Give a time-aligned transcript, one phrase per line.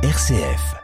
[0.00, 0.76] RCF.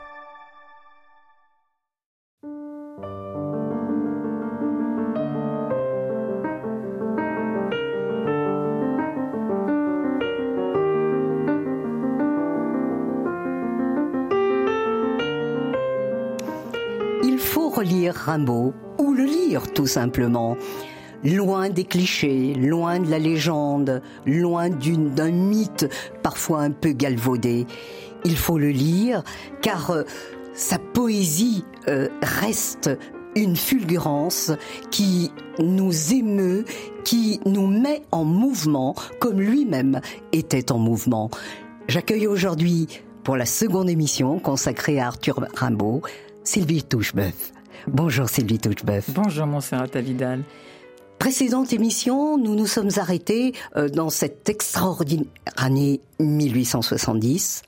[17.23, 20.57] Il faut relire Rimbaud, ou le lire tout simplement.
[21.23, 25.89] Loin des clichés, loin de la légende, loin d'un mythe
[26.23, 27.65] parfois un peu galvaudé.
[28.25, 29.23] Il faut le lire
[29.61, 30.05] car euh,
[30.55, 32.91] sa poésie euh, reste
[33.37, 34.53] une fulgurance
[34.91, 36.65] qui nous émeut,
[37.05, 40.01] qui nous met en mouvement comme lui-même
[40.33, 41.31] était en mouvement.
[41.89, 42.89] J'accueille aujourd'hui
[43.25, 46.03] pour la seconde émission consacrée à Arthur Rimbaud,
[46.45, 47.53] Sylvie Touchebeuf.
[47.89, 49.11] Bonjour Sylvie Touchebeuf.
[49.11, 50.43] Bonjour Montserrat Vidal.
[51.19, 57.63] Précédente émission, nous nous sommes arrêtés euh, dans cette extraordinaire année 1870.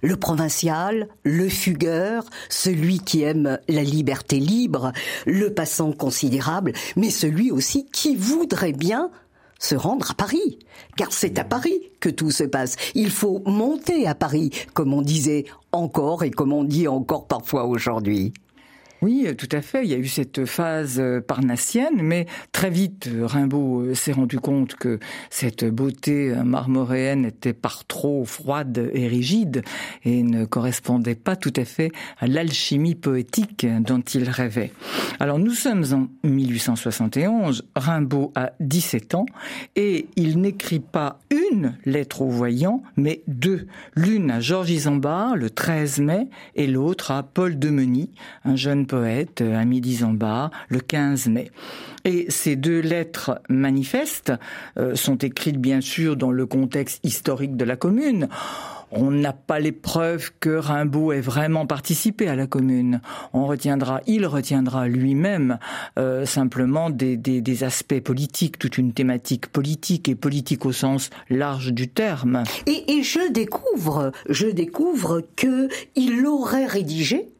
[0.00, 4.92] Le provincial, le fugueur, celui qui aime la liberté libre,
[5.26, 9.10] le passant considérable, mais celui aussi qui voudrait bien
[9.58, 10.58] se rendre à Paris.
[10.96, 12.76] Car c'est à Paris que tout se passe.
[12.94, 17.64] Il faut monter à Paris, comme on disait encore et comme on dit encore parfois
[17.64, 18.34] aujourd'hui.
[19.02, 19.84] Oui, euh, tout à fait.
[19.84, 24.38] Il y a eu cette phase euh, parnassienne, mais très vite, euh, Rimbaud s'est rendu
[24.38, 29.62] compte que cette beauté marmoréenne était par trop froide et rigide
[30.04, 34.72] et ne correspondait pas tout à fait à l'alchimie poétique dont il rêvait.
[35.18, 39.26] Alors nous sommes en 1871, Rimbaud a 17 ans
[39.74, 43.66] et il n'écrit pas une lettre au voyant, mais deux.
[43.96, 48.10] L'une à Georges Isambard le 13 mai et l'autre à Paul Demeny,
[48.44, 51.50] un jeune poète, euh, ami d'Isambard, le 15 mai.
[52.04, 54.34] Et ces deux lettres manifestes
[54.76, 58.28] euh, sont écrites bien sûr dans le contexte historique de la commune.
[58.90, 63.00] On n'a pas les preuves que Rimbaud ait vraiment participé à la commune.
[63.32, 65.58] On retiendra, il retiendra lui-même
[65.98, 71.88] euh, simplement des, aspects politiques, toute une thématique politique et politique au sens large du
[71.88, 72.42] terme.
[72.66, 77.31] Et, et je découvre, je découvre que il aurait rédigé.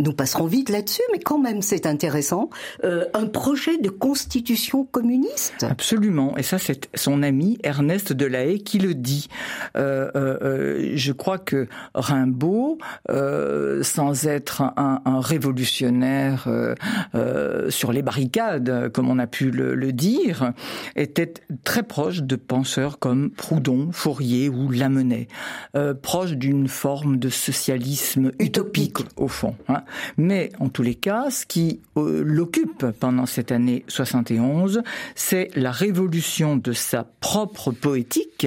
[0.00, 2.48] Nous passerons vite là-dessus, mais quand même c'est intéressant.
[2.82, 5.64] euh, un projet de constitution communiste?
[5.68, 9.28] Absolument, et ça c'est son ami Ernest Delahaye qui le dit.
[9.76, 12.78] Euh, euh, euh, je crois que Rimbaud,
[13.10, 16.74] euh, sans être un, un révolutionnaire euh,
[17.14, 20.52] euh, sur les barricades, comme on a pu le, le dire,
[20.96, 25.28] était très proche de penseurs comme Proudhon, Fourier ou Lamennais,
[25.76, 29.20] euh, proche d'une forme de socialisme utopique, Utopique.
[29.20, 29.54] au fond.
[29.68, 29.81] hein.
[30.16, 34.82] Mais en tous les cas, ce qui euh, l'occupe pendant cette année 71,
[35.14, 38.46] c'est la révolution de sa propre poétique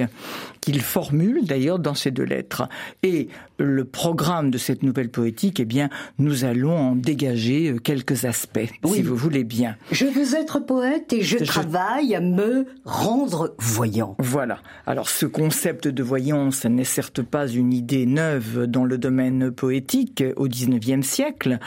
[0.66, 2.68] qu'il formule d'ailleurs dans ces deux lettres.
[3.04, 3.28] Et
[3.58, 5.88] le programme de cette nouvelle poétique, eh bien,
[6.18, 8.96] nous allons en dégager euh, quelques aspects, Oui.
[8.96, 9.76] si vous voulez bien.
[9.92, 14.16] Je veux être poète et je, Je- travaille à me rendre voyant.
[14.18, 14.58] Voilà.
[14.88, 20.24] Alors ce concept de voyance n'est certes pas une idée neuve dans le domaine poétique
[20.34, 21.60] au XIXe siècle.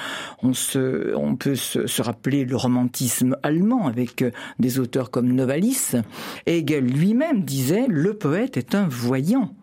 [0.44, 5.32] On, se, on peut se, se rappeler le romantisme allemand avec euh, des auteurs comme
[5.32, 5.94] Novalis.
[6.48, 9.54] Hegel lui-même disait le poète est un voyant.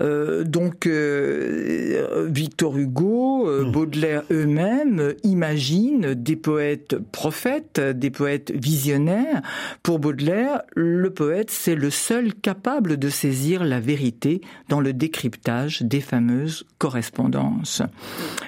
[0.00, 9.42] Euh, donc euh, Victor Hugo, euh, Baudelaire eux-mêmes imaginent des poètes prophètes, des poètes visionnaires.
[9.82, 15.82] Pour Baudelaire, le poète c'est le seul capable de saisir la vérité dans le décryptage
[15.82, 17.82] des fameuses correspondances.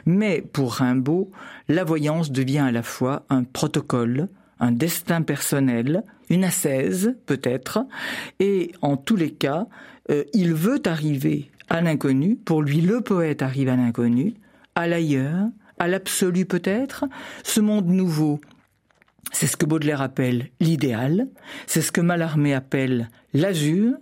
[0.07, 1.31] Mais pour Rimbaud,
[1.69, 4.29] la voyance devient à la fois un protocole,
[4.61, 7.81] un destin personnel, une ascèse peut-être,
[8.39, 9.67] et en tous les cas,
[10.11, 14.35] euh, il veut arriver à l'inconnu, pour lui le poète arrive à l'inconnu,
[14.75, 15.49] à l'ailleurs,
[15.79, 17.05] à l'absolu peut-être,
[17.45, 18.41] ce monde nouveau.
[19.33, 21.29] C'est ce que Baudelaire appelle l'idéal,
[21.67, 23.95] c'est ce que Mallarmé appelle l'azur,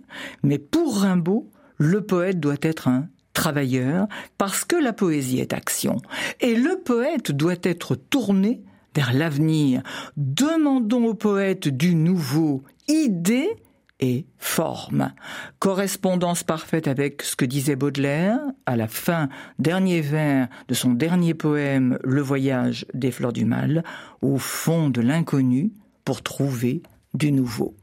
[0.43, 4.07] mais pour Rimbaud, le poète doit être un travailleur
[4.37, 5.97] parce que la poésie est action.
[6.41, 8.61] Et le poète doit être tourné
[8.95, 9.81] vers l'avenir.
[10.17, 13.49] Demandons au poète du nouveau idée
[13.99, 15.11] et forme.
[15.59, 19.29] Correspondance parfaite avec ce que disait Baudelaire à la fin,
[19.59, 23.83] dernier vers de son dernier poème Le voyage des fleurs du mal,
[24.21, 25.71] au fond de l'inconnu
[26.05, 26.81] pour trouver
[27.13, 27.75] du nouveau.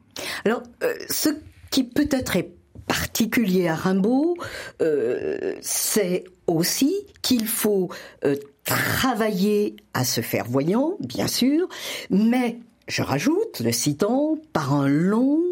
[0.44, 1.28] Alors, euh, ce
[1.70, 2.50] qui peut-être est
[2.86, 4.36] particulier à Rimbaud,
[4.80, 7.90] euh, c'est aussi qu'il faut
[8.24, 11.68] euh, travailler à se faire voyant, bien sûr,
[12.10, 12.58] mais,
[12.88, 15.42] je rajoute, le citant, par un long,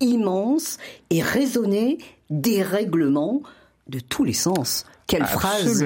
[0.00, 0.78] immense
[1.10, 1.98] et raisonné
[2.30, 3.42] dérèglement
[3.88, 5.82] de tous les sens quelle phrase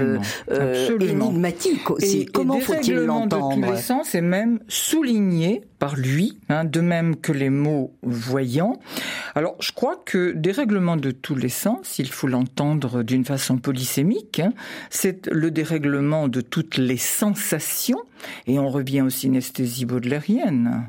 [0.51, 2.27] euh, énigmatique aussi.
[2.27, 7.17] Comment faut-il l'entendre de tous les sens est même souligné par lui, hein, de même
[7.17, 8.79] que les mots voyants.
[9.35, 14.41] Alors, je crois que dérèglement de tous les sens, il faut l'entendre d'une façon polysémique.
[14.41, 14.53] Hein,
[14.91, 18.01] c'est le dérèglement de toutes les sensations,
[18.47, 20.89] et on revient aux synesthésies baudelairiennes.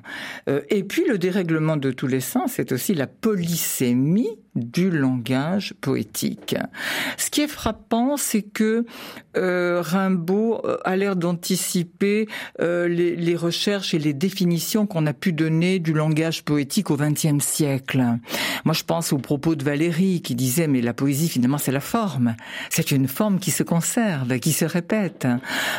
[0.50, 5.74] Euh, et puis, le dérèglement de tous les sens, c'est aussi la polysémie du langage
[5.82, 6.56] poétique.
[7.18, 8.86] Ce qui est frappant, c'est que
[9.36, 12.28] euh, Rimbaud euh, a l'air d'anticiper
[12.62, 17.44] euh, les, recherches et les définitions qu'on a pu donner du langage poétique au XXe
[17.44, 18.04] siècle.
[18.64, 21.80] Moi, je pense aux propos de Valérie qui disait mais la poésie finalement c'est la
[21.80, 22.36] forme,
[22.70, 25.28] c'est une forme qui se conserve, qui se répète.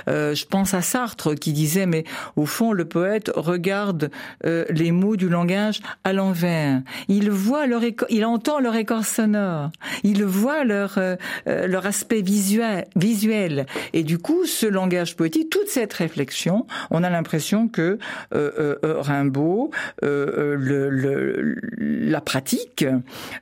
[0.06, 2.04] Je pense à Sartre qui disait mais
[2.36, 4.10] au fond le poète regarde
[4.46, 6.80] euh, les mots du langage à l'envers.
[7.08, 9.70] Il voit leur il entend leur écorce sonore,
[10.02, 15.68] il voit leur euh, leur aspect visuel visuel et du coup ce langage poétique, toute
[15.68, 17.98] cette réflexion, on a l'impression que
[18.32, 19.70] Rimbaud
[20.02, 22.86] le, le, la pratique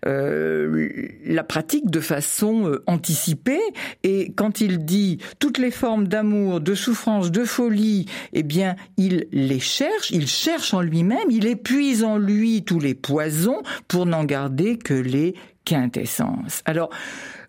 [0.06, 3.60] euh, la pratique de façon euh, anticipée.
[4.02, 7.91] Et quand il dit toutes les formes d'amour, de souffrance, de folie,
[8.32, 12.94] eh bien, il les cherche, il cherche en lui-même, il épuise en lui tous les
[12.94, 15.34] poisons pour n'en garder que les
[15.64, 16.62] quintessences.
[16.64, 16.90] Alors,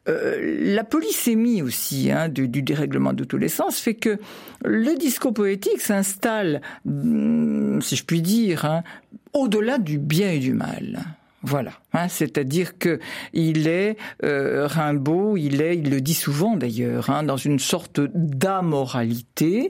[0.09, 4.19] euh, la polysémie aussi hein, du, dérèglement de tous les sens fait que
[4.65, 8.83] le discours poétique s'installe, hmm, si je puis dire, hein,
[9.31, 10.99] au-delà du bien et du mal.
[11.41, 11.71] Voilà.
[11.93, 12.99] Hein, C'est-à-dire que
[13.33, 17.99] il est euh, Rimbaud, il est, il le dit souvent d'ailleurs, hein, dans une sorte
[17.99, 19.67] d'amoralité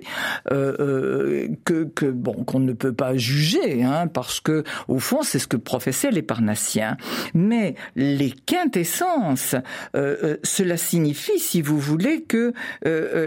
[0.52, 5.22] euh, euh, que, que, bon qu'on ne peut pas juger, hein, parce que au fond
[5.24, 6.96] c'est ce que professaient les Parnassiens.
[7.34, 9.56] Mais les quintessences,
[9.96, 12.54] euh, euh, cela signifie, si vous voulez, que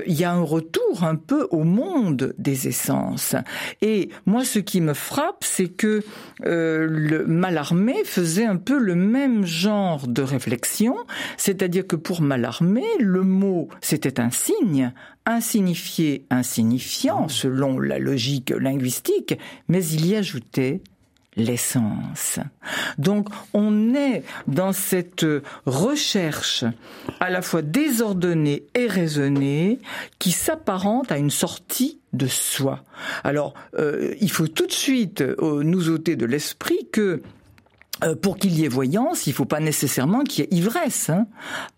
[0.07, 3.35] il y a un retour un peu au monde des essences.
[3.83, 6.03] Et moi, ce qui me frappe, c'est que
[6.41, 10.97] le Mallarmé faisait un peu le même genre de réflexion,
[11.37, 14.93] c'est-à-dire que pour Mallarmé, le mot c'était un signe,
[15.27, 19.39] insignifié, insignifiant selon la logique linguistique,
[19.69, 20.83] mais il y ajoutait
[21.37, 22.39] l'essence.
[22.97, 25.27] Donc on est dans cette
[25.67, 26.65] recherche
[27.21, 29.79] à la fois désordonnée et raisonnée
[30.19, 32.85] qui s'apparente à une sortie de soi.
[33.25, 37.21] Alors euh, il faut tout de suite euh, nous ôter de l'esprit que
[38.05, 41.09] euh, pour qu'il y ait voyance, il ne faut pas nécessairement qu'il y ait ivresse,
[41.09, 41.27] hein.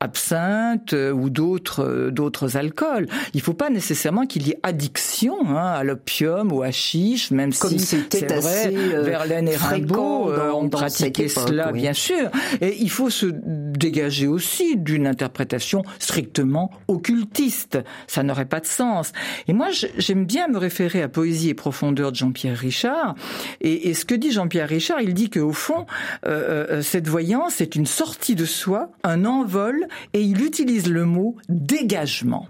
[0.00, 3.06] absinthe euh, ou d'autres euh, d'autres alcools.
[3.34, 7.30] Il ne faut pas nécessairement qu'il y ait addiction hein, à l'opium ou à chiche,
[7.30, 8.70] même si c'est vrai,
[9.02, 12.30] Verlaine et Rimbaud ont pratiqué cela, bien sûr.
[12.60, 17.78] Et il faut se dégager aussi d'une interprétation strictement occultiste.
[18.08, 19.12] Ça n'aurait pas de sens.
[19.46, 23.14] Et moi, j'aime bien me référer à Poésie et profondeur de Jean-Pierre Richard.
[23.60, 25.86] Et, et ce que dit Jean-Pierre Richard, il dit qu'au fond,
[26.26, 31.04] euh, euh, cette voyance est une sortie de soi, un envol, et il utilise le
[31.04, 32.48] mot dégagement.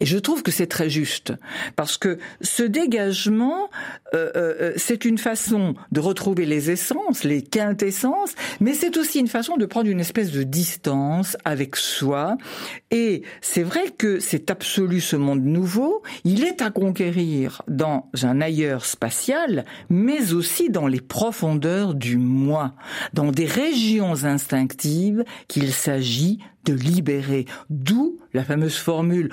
[0.00, 1.32] Et je trouve que c'est très juste,
[1.76, 3.68] parce que ce dégagement,
[4.14, 9.20] euh, euh, euh, c'est une façon de retrouver les essences, les quintessences, mais c'est aussi
[9.20, 12.36] une façon de prendre une espèce de distance avec soi.
[12.90, 18.40] Et c'est vrai que c'est absolu ce monde nouveau, il est à conquérir dans un
[18.40, 22.74] ailleurs spatial, mais aussi dans les profondeurs du moi,
[23.12, 27.46] dans des régions instinctives qu'il s'agit de libérer.
[27.70, 29.30] D'où la fameuse formule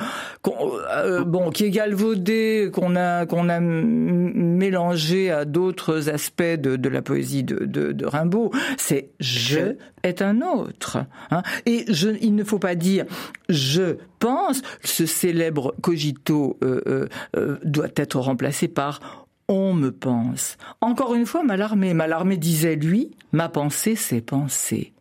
[0.48, 7.01] euh, bon qui est galvaudée, qu'on a qu'on a mélangée à d'autres aspects de, la
[7.01, 8.51] poésie de, de, Rimbaud.
[8.77, 11.00] C'est je est un autre.
[11.31, 11.43] Hein.
[11.65, 13.05] Et je, il ne faut pas dire
[13.50, 14.62] je pense.
[14.84, 20.57] Ce célèbre cogito euh, euh, doit être remplacé par on me pense.
[20.81, 21.93] Encore une fois, Mallarmé.
[21.93, 24.93] Mallarmé disait, lui, ma pensée, c'est penser.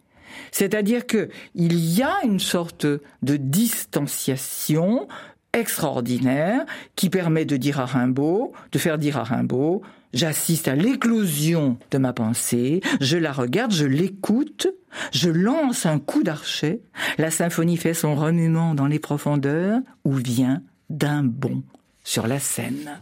[0.52, 5.08] C'est-à-dire que il y a une sorte de distanciation
[5.52, 11.78] extraordinaire qui permet de dire à Rimbaud, de faire dire à Rimbaud, j'assiste à l'éclosion
[11.90, 14.68] de ma pensée, je la regarde, je l'écoute,
[15.12, 16.80] je lance un coup d'archet,
[17.18, 21.62] la symphonie fait son remuement dans les profondeurs ou vient d'un bond
[22.04, 23.00] sur la scène.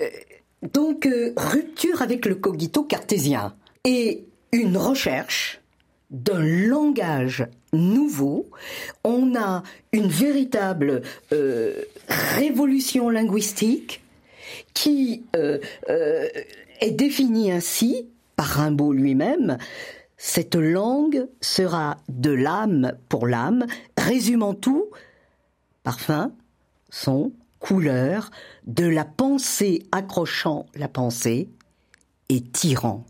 [0.00, 0.06] Euh,
[0.72, 5.60] donc, euh, rupture avec le cogito cartésien et une recherche
[6.10, 8.46] d'un langage nouveau,
[9.04, 14.02] on a une véritable euh, révolution linguistique
[14.74, 15.58] qui euh,
[15.88, 16.28] euh,
[16.80, 19.58] est définie ainsi par Rimbaud lui-même.
[20.16, 23.66] Cette langue sera de l'âme pour l'âme,
[23.98, 24.86] résumant tout,
[25.82, 26.32] parfum,
[26.88, 28.30] son, couleur,
[28.66, 31.48] de la pensée accrochant la pensée
[32.28, 33.04] et tirant.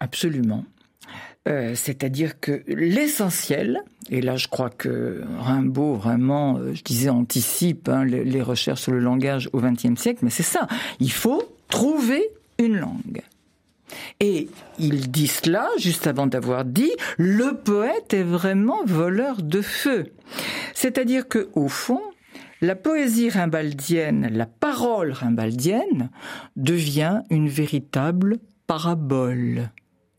[0.00, 0.64] Absolument.
[1.46, 7.90] Euh, c'est-à-dire que l'essentiel, et là je crois que Rimbaud vraiment, euh, je disais, anticipe
[7.90, 10.66] hein, les, recherches sur le langage au XXe siècle, mais c'est ça,
[11.00, 12.26] il faut trouver
[12.58, 13.20] une langue.
[14.20, 14.48] Et
[14.78, 20.06] il dit cela juste avant d'avoir dit le poète est vraiment voleur de feu.
[20.72, 22.00] C'est-à-dire que au fond,
[22.62, 26.08] la poésie rimbaldienne, la parole rimbaldienne
[26.56, 29.68] devient une véritable parabole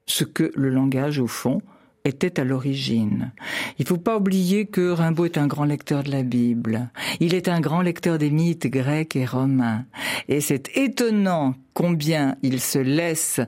[0.05, 1.61] ce que le langage, au fond,
[2.05, 3.31] était à l'origine.
[3.79, 6.89] Il ne faut pas oublier que Rimbaud est un grand lecteur de la Bible.
[7.19, 9.85] Il est un grand lecteur des mythes grecs et romains.
[10.27, 13.41] Et c'est étonnant combien il se laisse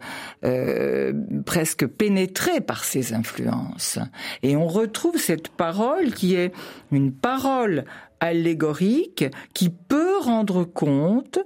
[0.43, 1.13] euh,
[1.45, 3.99] presque pénétrer par ces influences.
[4.43, 6.51] Et on retrouve cette parole qui est
[6.91, 7.85] une parole
[8.19, 11.39] allégorique qui peut rendre compte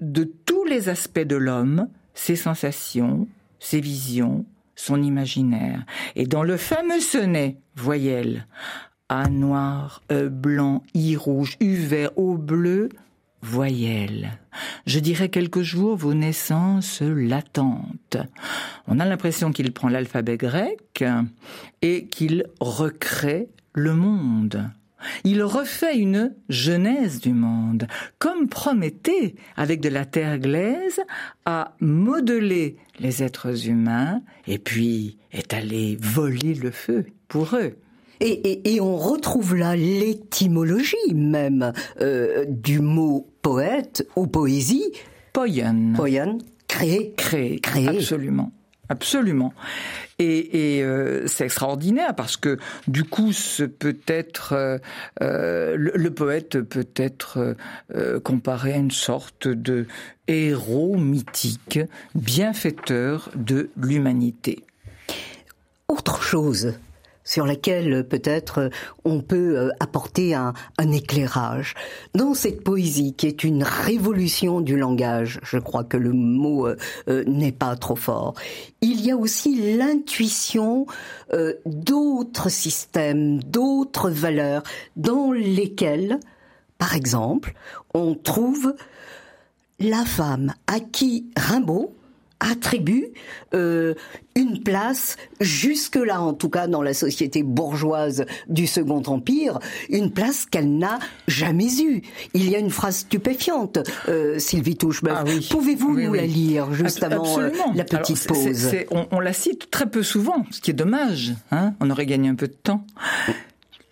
[0.00, 3.28] de tous les aspects de l'homme, ses sensations,
[3.60, 4.44] ses visions,
[4.76, 5.84] son imaginaire.
[6.14, 8.46] Et dans le fameux sonnet, voyelle,
[9.08, 12.88] A noir, E blanc, I rouge, U vert, O bleu,
[13.42, 14.38] voyelle.
[14.86, 18.16] Je dirais quelques jours vos naissances latentes.
[18.86, 21.04] On a l'impression qu'il prend l'alphabet grec
[21.82, 24.70] et qu'il recrée le monde.
[25.24, 27.86] Il refait une genèse du monde,
[28.18, 31.00] comme Prométhée, avec de la terre glaise,
[31.44, 37.76] a modelé les êtres humains et puis est allé voler le feu pour eux.
[38.20, 44.92] Et, on retrouve là l'étymologie même euh, du mot poète ou poésie.
[45.34, 45.92] Poyen.
[45.94, 47.12] Poyen, créer.
[47.16, 47.88] Créer, créer.
[47.88, 48.52] absolument.
[48.88, 49.52] Absolument.
[50.18, 54.78] Et, euh, c'est extraordinaire parce que du coup, ce peut être euh,
[55.20, 57.56] euh le, poète peut être
[58.24, 59.86] comparé à une sorte de
[60.28, 61.80] héros mythique,
[62.14, 64.64] bienfaiteur de l'humanité.
[65.88, 66.74] Autre chose
[67.26, 68.68] sur laquelle euh, peut-être euh,
[69.04, 71.74] on peut euh, apporter un, un, éclairage.
[72.14, 76.68] Dans cette poésie qui est une révolution du langage, je crois que le mot
[77.08, 78.34] n'est pas trop fort,
[78.80, 80.86] il y a aussi l'intuition
[81.66, 84.62] d'autres systèmes, d'autres valeurs
[84.94, 86.20] dans lesquelles,
[86.78, 87.54] par exemple,
[87.94, 88.74] on trouve
[89.80, 91.94] la femme à qui Rimbaud,
[92.40, 93.08] attribue
[93.54, 93.94] euh,
[94.34, 100.44] une place jusque-là, en tout cas dans la société bourgeoise du Second Empire, une place
[100.44, 102.02] qu'elle n'a jamais eue.
[102.34, 103.78] Il y a une phrase stupéfiante,
[104.08, 105.16] euh, Sylvie Touchebeuf.
[105.16, 108.68] Ah Pouvez-vous nous la lire juste avant euh, la petite pause
[109.10, 111.34] on, la cite très peu souvent, ce qui est dommage.
[111.50, 112.84] Hein on aurait gagné un peu de temps.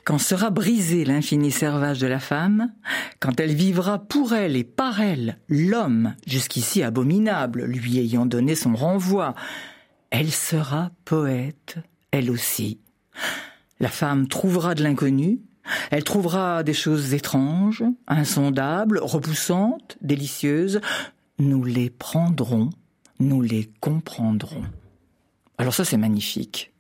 [0.05, 2.73] Quand sera brisé l'infini servage de la femme,
[3.21, 8.75] quand elle vivra pour elle et par elle l'homme, jusqu'ici abominable, lui ayant donné son
[8.75, 9.35] renvoi,
[10.11, 11.77] elle sera poète,
[12.11, 12.81] elle aussi.
[13.81, 15.41] La femme trouvera de l'inconnu,
[15.91, 20.83] elle trouvera des choses étranges, insondables, repoussantes, délicieuses.
[21.39, 22.69] Nous les prendrons,
[23.21, 24.65] nous les comprendrons.
[25.57, 26.73] Alors ça c'est magnifique.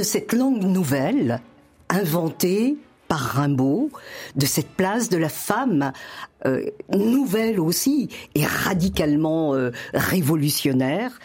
[0.00, 1.42] De cette langue nouvelle,
[1.90, 3.90] inventée par Rimbaud,
[4.34, 5.92] de cette place de la femme
[6.46, 11.18] euh, nouvelle aussi et radicalement euh, révolutionnaire.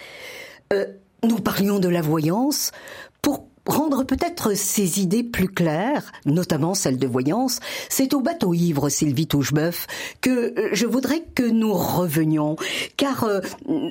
[0.73, 0.87] Euh,
[1.23, 2.73] nous parlions de la voyance
[3.21, 8.89] pour rendre peut-être ces idées plus claires, notamment celle de voyance, c'est au bateau ivre,
[8.89, 9.87] Sylvie Touchebeuf,
[10.19, 12.57] que je voudrais que nous revenions,
[12.97, 13.25] car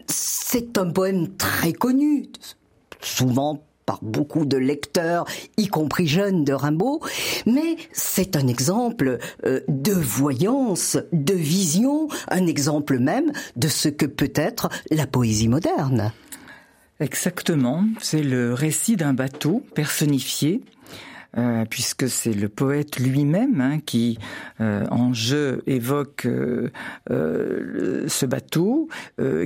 [0.08, 2.26] c'est un poème très connu,
[3.00, 5.26] souvent par beaucoup de lecteurs,
[5.56, 7.00] y compris jeunes de Rimbaud,
[7.46, 14.06] mais c'est un exemple euh, de voyance, de vision, un exemple même de ce que
[14.06, 16.12] peut être la poésie moderne.
[17.00, 20.62] Exactement, c'est le récit d'un bateau personnifié
[21.36, 24.18] euh, puisque c'est le poète lui-même hein, qui,
[24.60, 26.70] euh, en jeu, évoque euh,
[27.08, 28.88] ce bateau,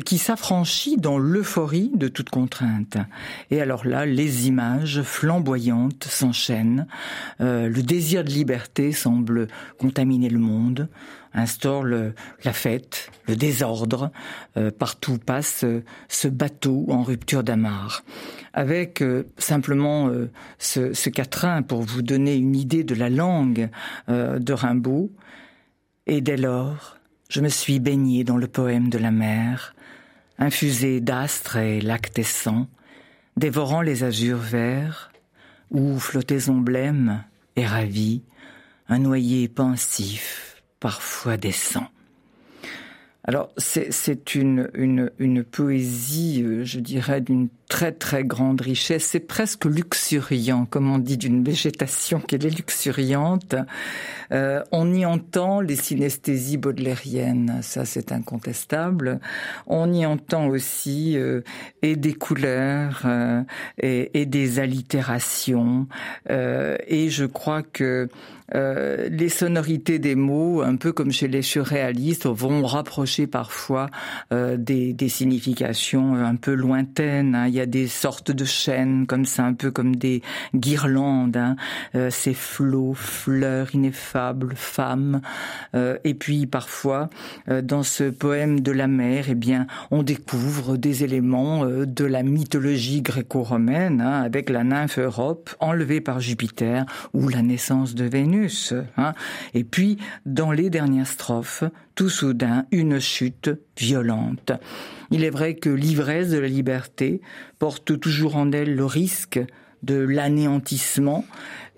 [0.05, 2.97] qui s'affranchit dans l'euphorie de toute contrainte.
[3.51, 6.87] Et alors là, les images flamboyantes s'enchaînent,
[7.41, 10.89] le désir de liberté semble contaminer le monde,
[11.39, 14.11] instaure la fête, le désordre.
[14.57, 18.05] Euh, partout passe euh, ce bateau en rupture d'amarre.
[18.53, 20.11] Avec euh, simplement
[20.59, 23.71] ce, quatrain pour vous donner une idée de la langue
[24.09, 25.11] de Rimbaud.
[26.07, 29.75] Et dès lors, je me suis baigné dans le poème de la mer,
[30.39, 32.67] infusé d'astres et lactescents,
[33.37, 35.13] dévorant les azurs verts,
[35.71, 37.23] où flottaison blême
[37.57, 38.23] et ravie,
[38.89, 40.48] un noyer pensif
[40.81, 41.89] parfois décent.
[43.25, 45.11] Alors c'est une,
[45.51, 49.05] poésie, euh, je dirais, d'une très très grande richesse.
[49.05, 53.55] C'est presque luxuriant, comme on dit d'une végétation qu'elle est luxuriante.
[54.33, 59.21] Euh, on y entend les synesthésies baudelairiennes, ça c'est incontestable.
[59.67, 61.43] On y entend aussi euh,
[61.83, 63.43] et des couleurs euh,
[63.79, 65.87] et, des allitérations.
[66.29, 68.09] Et je crois que
[68.53, 73.89] les sonorités des mots, un peu comme chez les surréalistes, vont rapprocher parfois
[74.31, 77.35] des, significations un peu lointaines.
[77.35, 80.23] Hein y a des sortes de chaînes comme ça, un peu comme des
[80.55, 81.57] guirlandes, hein.
[81.95, 85.21] euh, ces flots, fleurs ineffables, femmes.
[85.75, 87.11] Euh, et puis parfois,
[87.49, 92.23] euh, dans ce poème de la mer, eh bien, on découvre des éléments de la
[92.23, 98.75] mythologie gréco-romaine, hein, avec la nymphe Europe enlevée par Jupiter ou la naissance de Vénus.
[98.97, 99.13] Hein.
[99.55, 101.65] Et puis, dans les dernières strophes,
[101.99, 104.53] tout soudain, une chute violente.
[105.11, 107.21] Il est vrai que l'ivresse de la liberté
[107.59, 109.41] porte toujours en elle le risque
[109.83, 111.25] de l'anéantissement.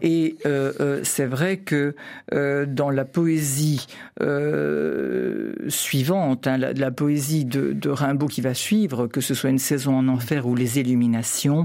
[0.02, 1.94] Et euh, euh, c'est vrai que
[2.34, 3.86] euh, dans la poésie
[5.68, 9.96] suivante, hein, la, poésie de, de, Rimbaud qui va suivre, que ce soit une saison
[9.96, 11.64] en enfer ou les Illuminations,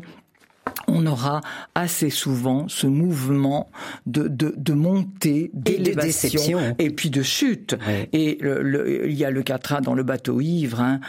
[0.88, 1.42] on aura
[1.74, 3.70] assez souvent ce mouvement
[4.06, 7.76] de, de, de montée, d'élévation et puis de chute.
[8.14, 10.82] Et il y a le quatrain dans le bateau ivre.
[10.82, 11.00] Hein,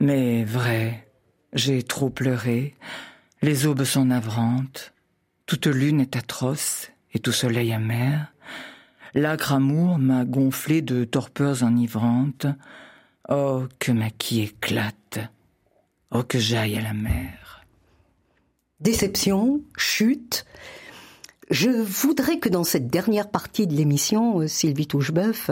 [0.00, 1.08] mais vrai,
[1.52, 2.74] j'ai trop pleuré,
[3.42, 4.92] les aubes sont navrantes,
[5.46, 8.32] toute lune est atroce et tout soleil amer.
[9.14, 12.46] L'âcre amour m'a gonflé de torpeurs enivrantes.
[13.28, 15.18] Oh, que ma qui éclate.
[16.12, 17.59] Oh, que j'aille à la mer.
[18.80, 20.46] Déception, chute.
[21.50, 25.50] Je voudrais que dans cette dernière partie de l'émission, Sylvie Touchebeuf,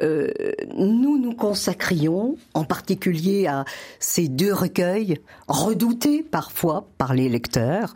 [0.00, 0.30] euh,
[0.74, 3.64] nous nous consacrions en particulier à
[4.00, 7.92] ces deux recueils, redoutés parfois par les lecteurs,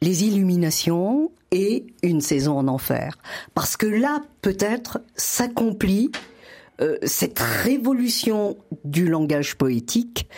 [0.00, 3.18] les illuminations et une saison en enfer.
[3.54, 6.12] Parce que là, peut-être, s'accomplit
[6.82, 10.28] euh, cette révolution du langage poétique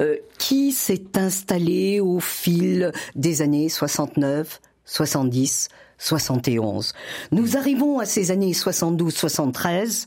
[0.00, 6.94] euh, qui s'est installée au fil des années 69, 70, 71.
[7.30, 10.06] Nous arrivons à ces années 72-73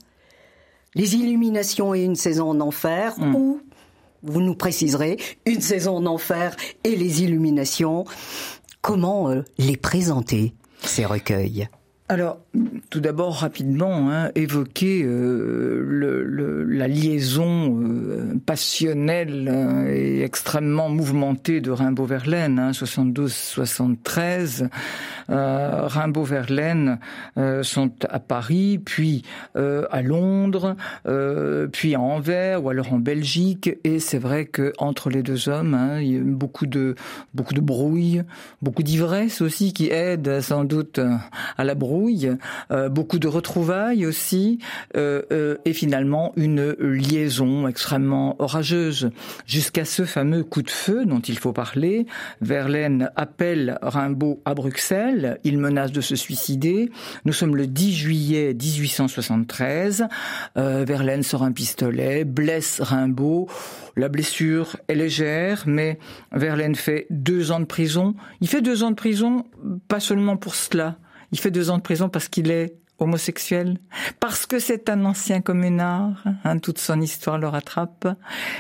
[0.94, 3.36] les illuminations et une saison en enfer, hmm.
[3.36, 3.62] ou,
[4.24, 8.04] vous nous préciserez, une saison en enfer et les illuminations.
[8.82, 11.70] Comment euh, les présenter, ces recueils?
[12.10, 12.40] Alors,
[12.90, 21.62] tout d'abord, rapidement, hein, évoquer euh, le, la liaison euh, passionnelle hein, et extrêmement mouvementée
[21.62, 24.70] de Rimbaud-Verlaine, hein, 72-73.
[25.30, 27.00] Euh, Rimbaud-Verlaine
[27.38, 29.24] euh, sont à Paris, puis
[29.56, 30.76] euh, à Londres,
[31.72, 33.70] puis à Anvers ou alors en Belgique.
[33.84, 36.96] Et c'est vrai que entre les deux hommes, hein, il y a beaucoup de
[37.34, 38.24] beaucoup de brouille,
[38.62, 41.00] beaucoup d'ivresse aussi qui aide sans doute
[41.58, 42.36] à la brouille euh,
[42.90, 44.60] beaucoup de retrouvailles aussi,
[44.96, 49.12] euh, euh, et finalement une liaison extrêmement orageuse,
[49.46, 52.06] jusqu'à ce fameux coup de feu dont il faut parler.
[52.42, 56.90] Verlaine appelle Rimbaud à Bruxelles, il menace de se suicider.
[57.26, 60.08] Nous sommes le 10 juillet 1873.
[60.56, 63.48] Verlaine sort un pistolet, blesse Rimbaud.
[63.96, 65.98] La blessure est légère, mais
[66.32, 68.16] Verlaine fait deux ans de prison.
[68.42, 69.46] Il fait deux ans de prison,
[69.88, 70.98] pas seulement pour cela.
[71.32, 73.78] Il fait deux ans de prison parce qu'il est homosexuel,
[74.20, 78.08] parce que c'est un ancien communard, hein, toute son histoire le rattrape,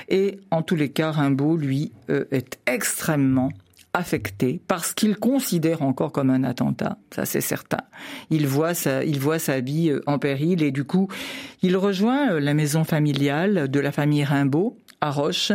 [0.09, 3.49] et en tous les cas, Rimbaud, lui, euh, est extrêmement
[3.93, 7.81] affecté parce qu'il considère encore comme un attentat, ça c'est certain.
[8.29, 11.07] Il voit sa, il voit sa vie euh, en péril et du coup,
[11.63, 15.51] il rejoint euh, la maison familiale de la famille Rimbaud à Roche.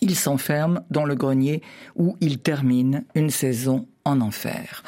[0.00, 1.60] Il s'enferme dans le grenier
[1.96, 4.82] où il termine une saison en enfer.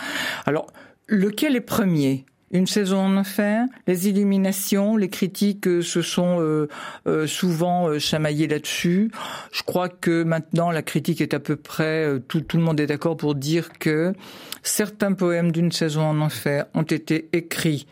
[0.47, 0.67] Alors,
[1.09, 2.25] lequel est premier?
[2.53, 6.69] Une saison en enfer, les illuminations, les critiques euh, se sont euh,
[7.09, 9.11] euh, souvent chamaillées là-dessus?
[9.51, 12.87] Je crois que maintenant la critique est à peu près tout, tout le monde est
[12.87, 14.15] d'accord pour dire que
[14.63, 17.89] certains poèmes d'une saison en enfer ont été écrits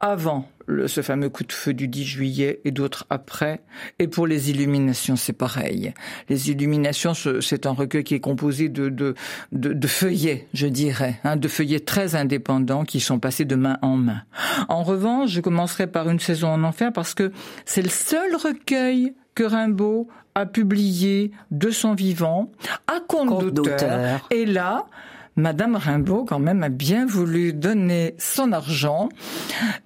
[0.00, 0.48] avant
[0.86, 3.60] ce fameux coup de feu du 10 juillet et d'autres après.
[3.98, 5.94] Et pour les illuminations, c'est pareil.
[6.28, 9.14] Les illuminations, c'est un recueil qui est composé de, de,
[9.52, 13.96] de, feuillets, je dirais, hein, de feuillets très indépendants qui sont passés de main en
[13.96, 14.22] main.
[14.68, 17.32] En revanche, je commencerai par une saison en enfer parce que
[17.64, 22.50] c'est le seul recueil que Rimbaud a publié de son vivant
[22.86, 24.26] à compte d'auteur.
[24.30, 24.86] Et là,
[25.38, 29.08] Madame Rimbaud, quand même, a bien voulu donner son argent.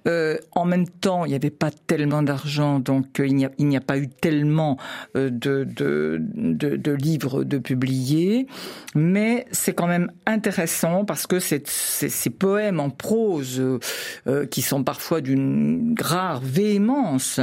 [0.07, 3.81] Euh, en même temps, il n'y avait pas tellement d'argent, donc euh, il n'y a,
[3.81, 4.77] pas eu tellement
[5.15, 8.47] euh, de, de, livres de publiés.
[8.95, 13.61] Mais c'est quand même intéressant parce que ces, ces poèmes en prose,
[14.49, 17.39] qui sont parfois d'une rare véhémence,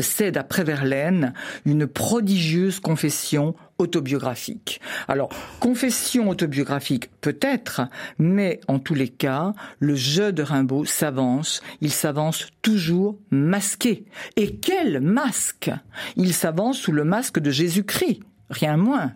[0.00, 1.32] c'est, d'après Verlaine,
[1.64, 4.80] une prodigieuse confession autobiographique.
[5.08, 7.82] Alors, confession autobiographique peut-être,
[8.18, 14.04] mais en tous les cas, le jeu de Rimbaud s'avance, il s'avance toujours masqué.
[14.36, 15.70] Et quel masque!
[16.16, 19.12] Il s'avance sous le masque de Jésus-Christ rien moins,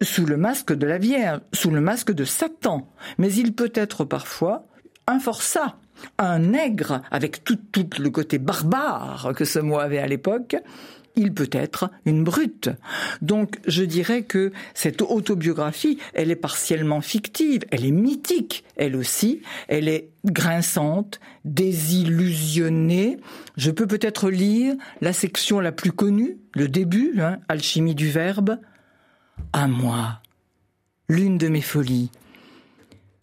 [0.00, 4.04] sous le masque de la Vierge, sous le masque de Satan, mais il peut être
[4.04, 4.66] parfois
[5.06, 5.76] un forçat,
[6.18, 10.56] un nègre, avec tout, tout le côté barbare que ce mot avait à l'époque,
[11.20, 12.70] il peut être une brute.
[13.20, 19.42] Donc je dirais que cette autobiographie, elle est partiellement fictive, elle est mythique, elle aussi,
[19.68, 23.18] elle est grinçante, désillusionnée.
[23.56, 28.58] Je peux peut-être lire la section la plus connue, le début, hein, Alchimie du Verbe.
[29.52, 30.20] À moi,
[31.08, 32.10] l'une de mes folies.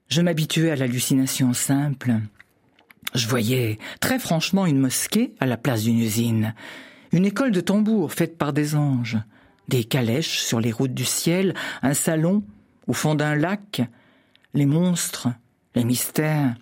[0.10, 2.14] Je m'habituais à l'hallucination simple.
[3.14, 6.54] Je voyais très franchement une mosquée à la place d'une usine
[7.12, 9.18] une école de tambour faite par des anges,
[9.68, 12.44] des calèches sur les routes du ciel, un salon
[12.88, 13.82] au fond d'un lac,
[14.54, 15.28] les monstres,
[15.76, 16.56] les mystères,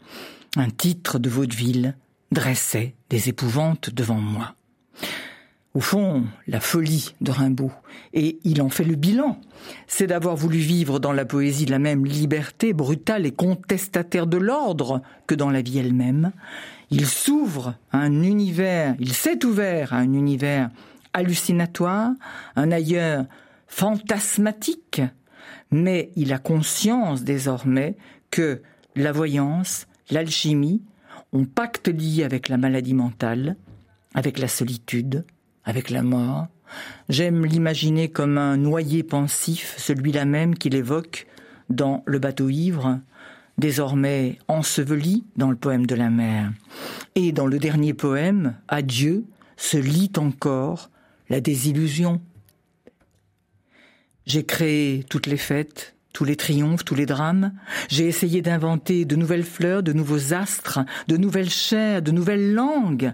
[0.57, 1.95] un titre de vaudeville
[2.31, 4.55] dressait des épouvantes devant moi.
[5.75, 7.71] Au fond, la folie de Rimbaud,
[8.13, 9.37] et il en fait le bilan,
[9.87, 15.01] c'est d'avoir voulu vivre dans la poésie la même liberté brutale et contestataire de l'ordre
[15.27, 16.31] que dans la vie elle-même,
[16.91, 20.69] il s'ouvre à un univers, il s'est ouvert à un univers
[21.13, 22.11] hallucinatoire,
[22.55, 23.25] un ailleurs
[23.67, 25.01] fantasmatique,
[25.71, 27.95] mais il a conscience désormais
[28.31, 28.61] que
[28.95, 30.81] la voyance, l'alchimie
[31.33, 33.55] ont pacte lié avec la maladie mentale,
[34.13, 35.25] avec la solitude,
[35.63, 36.47] avec la mort.
[37.09, 41.27] J'aime l'imaginer comme un noyer pensif, celui-là même qu'il évoque
[41.69, 42.99] dans Le bateau ivre,
[43.57, 46.51] désormais enseveli dans le poème de la mer.
[47.15, 49.25] Et dans le dernier poème, Adieu,
[49.57, 50.89] se lit encore
[51.29, 52.21] la désillusion.
[54.25, 57.53] J'ai créé toutes les fêtes, tous les triomphes, tous les drames.
[57.89, 63.13] J'ai essayé d'inventer de nouvelles fleurs, de nouveaux astres, de nouvelles chairs, de nouvelles langues.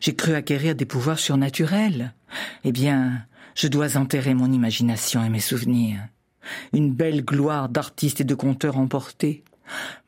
[0.00, 2.12] J'ai cru acquérir des pouvoirs surnaturels.
[2.64, 6.00] Eh bien, je dois enterrer mon imagination et mes souvenirs.
[6.72, 9.44] Une belle gloire d'artiste et de conteur emporté.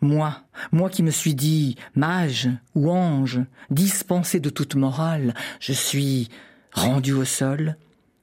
[0.00, 0.36] Moi,
[0.72, 6.28] moi qui me suis dit mage ou ange, dispensé de toute morale, je suis
[6.72, 7.76] rendu au sol,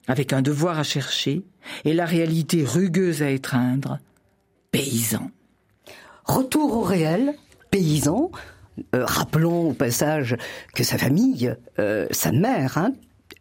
[0.07, 1.43] avec un devoir à chercher
[1.85, 3.99] et la réalité rugueuse à étreindre,
[4.71, 5.31] paysan.
[6.25, 7.33] Retour au réel,
[7.69, 8.31] paysan.
[8.95, 10.37] Euh, rappelons au passage
[10.73, 12.93] que sa famille, euh, sa mère, hein,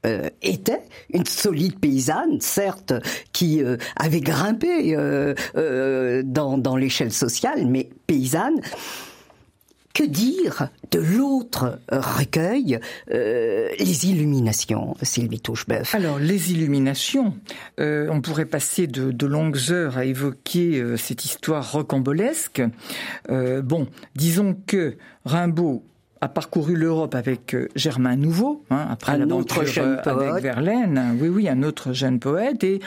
[0.06, 0.80] euh, était
[1.12, 2.94] une solide paysanne, certes,
[3.34, 8.62] qui euh, avait grimpé euh, dans, dans l'échelle sociale, mais paysanne.
[9.92, 17.34] que dire de l'autre recueil, Les Illuminations, Sylvie Touchebeuf Alors, Les Illuminations,
[17.78, 22.62] on pourrait passer de, longues heures à évoquer cette histoire rocambolesque.
[23.28, 25.82] bon, disons que Rimbaud
[26.20, 29.62] a parcouru l'Europe avec Germain Nouveau, hein, après l'aventure
[30.04, 31.16] avec Verlaine.
[31.20, 32.62] Oui, oui, un autre jeune poète.
[32.62, 32.80] Et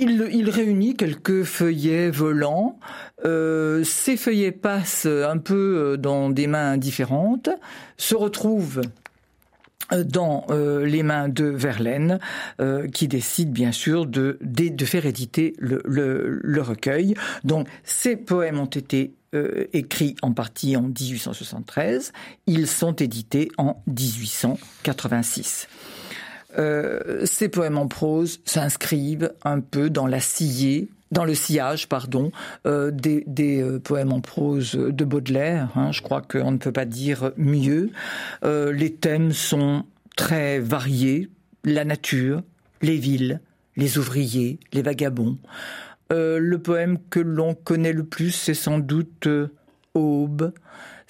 [0.00, 2.78] il, réunit quelques feuillets volants.
[3.24, 7.48] Euh, ces feuillets passent un peu euh, dans des mains différentes,
[7.96, 8.80] se retrouvent
[9.92, 12.18] euh, dans les mains de Verlaine,
[12.92, 17.14] qui décide bien sûr de, de, faire éditer le, recueil.
[17.44, 19.14] Donc ces poèmes ont été
[19.72, 22.12] écrits en partie en 1873,
[22.46, 25.68] ils sont édités en 1886.
[26.56, 32.30] Euh, ces poèmes en prose s'inscrivent un peu dans la sciée, dans le sillage, pardon,
[32.66, 33.24] euh, des,
[33.62, 35.70] euh, poèmes en prose de Baudelaire.
[35.74, 35.92] Hein.
[35.92, 37.90] je crois qu'on ne peut pas dire mieux.
[38.44, 39.84] les thèmes sont
[40.16, 41.30] très variés
[41.64, 42.42] la nature,
[42.82, 43.40] les villes,
[43.76, 45.38] les ouvriers, les vagabonds.
[46.10, 49.28] le poème que l'on connaît le plus, c'est sans doute
[49.94, 50.52] Aube.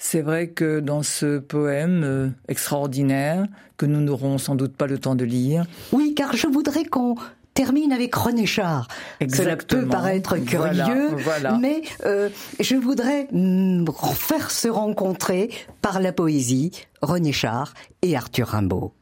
[0.01, 4.97] C'est vrai que dans ce poème euh, extraordinaire, que nous n'aurons sans doute pas le
[4.97, 5.65] temps de lire.
[5.91, 7.15] Oui, car je voudrais qu'on
[7.53, 8.87] termine avec René Char.
[9.21, 11.15] Cela peut paraître curieux,
[11.59, 15.49] mais euh, je voudrais mm, faire se rencontrer
[15.81, 18.93] par la poésie René Char et Arthur Rimbaud.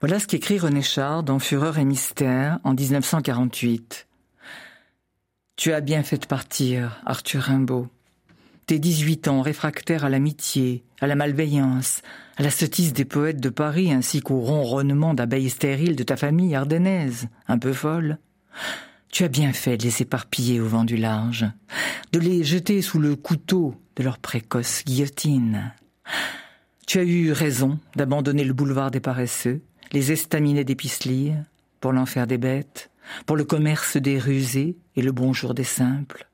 [0.00, 4.06] Voilà ce qu'écrit René Char dans Fureur et mystère en 1948.
[5.56, 7.88] Tu as bien fait de partir, Arthur Rimbaud.
[8.66, 12.02] Tes 18 ans réfractaires à l'amitié, à la malveillance,
[12.36, 16.54] à la sottise des poètes de Paris ainsi qu'au ronronnement d'abeilles stériles de ta famille
[16.54, 18.18] ardennaise, un peu folle.
[19.10, 21.46] Tu as bien fait de les éparpiller au vent du large,
[22.12, 25.72] de les jeter sous le couteau de leur précoce guillotine.
[26.86, 30.76] Tu as eu raison d'abandonner le boulevard des paresseux, les estaminets des
[31.80, 32.90] pour l'enfer des bêtes,
[33.26, 36.28] pour le commerce des rusés et le bonjour des simples.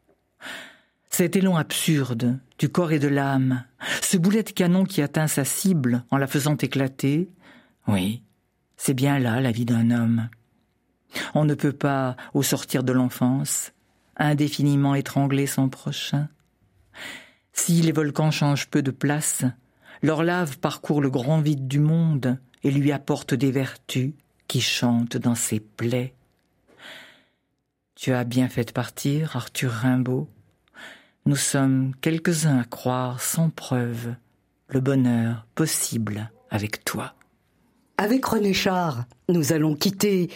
[1.17, 3.65] Cet élan absurde du corps et de l'âme,
[4.03, 7.31] ce boulet de canon qui atteint sa cible en la faisant éclater,
[7.89, 8.23] oui,
[8.77, 10.29] c'est bien là la vie d'un homme.
[11.33, 13.73] On ne peut pas, au sortir de l'enfance,
[14.19, 16.29] indéfiniment étrangler son prochain.
[17.55, 19.43] Si les volcans changent peu de place,
[20.03, 24.13] leur lave parcourt le grand vide du monde et lui apporte des vertus
[24.49, 26.15] qui chantent dans ses plaies.
[27.95, 30.29] Tu as bien fait partir, Arthur Rimbaud,
[31.27, 34.15] nous sommes quelques-uns à croire sans preuve
[34.69, 37.15] le bonheur possible avec toi.
[37.99, 40.31] Avec René Char, nous allons quitter,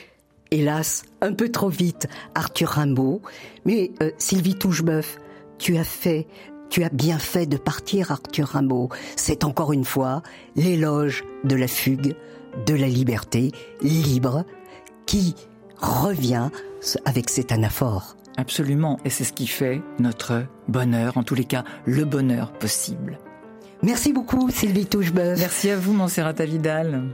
[0.50, 3.22] hélas, un peu trop vite, Arthur Rimbaud.
[3.64, 5.18] Mais euh, Sylvie Touchebeuf,
[5.58, 6.26] tu as fait,
[6.70, 8.88] tu as bien fait de partir, Arthur Rimbaud.
[9.14, 10.22] C'est encore une fois
[10.56, 12.16] l'éloge de la fugue,
[12.66, 14.44] de la liberté libre,
[15.06, 15.36] qui
[15.76, 16.50] revient
[17.04, 18.16] avec cet anaphore.
[18.36, 23.18] Absolument, et c'est ce qui fait notre bonheur, en tous les cas le bonheur possible.
[23.82, 25.38] Merci beaucoup Sylvie Touchebeuf.
[25.38, 27.04] Merci à vous Montserrat Vidal.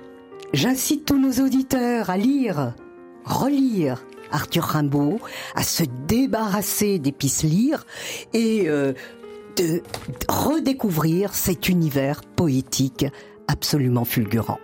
[0.53, 2.75] J'incite tous nos auditeurs à lire,
[3.25, 5.21] relire Arthur Rimbaud,
[5.55, 7.87] à se débarrasser des lire
[8.33, 8.93] et euh,
[9.57, 9.83] de
[10.29, 13.07] redécouvrir cet univers poétique
[13.49, 14.59] absolument fulgurant.